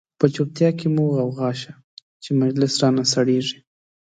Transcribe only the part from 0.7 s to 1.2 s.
کی مو